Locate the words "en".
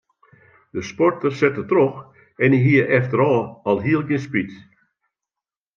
2.45-2.57